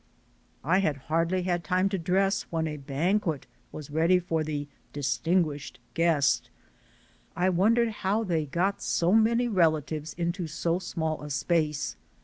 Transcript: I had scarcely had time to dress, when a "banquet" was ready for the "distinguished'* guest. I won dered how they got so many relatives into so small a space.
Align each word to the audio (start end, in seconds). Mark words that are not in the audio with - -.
I 0.63 0.79
had 0.79 0.99
scarcely 1.05 1.43
had 1.43 1.63
time 1.63 1.87
to 1.89 1.99
dress, 1.99 2.47
when 2.49 2.65
a 2.65 2.77
"banquet" 2.77 3.45
was 3.71 3.91
ready 3.91 4.17
for 4.17 4.43
the 4.43 4.67
"distinguished'* 4.93 5.77
guest. 5.93 6.49
I 7.35 7.49
won 7.51 7.75
dered 7.75 7.91
how 7.91 8.23
they 8.23 8.47
got 8.47 8.81
so 8.81 9.11
many 9.13 9.47
relatives 9.47 10.15
into 10.15 10.47
so 10.47 10.79
small 10.79 11.21
a 11.21 11.29
space. 11.29 11.97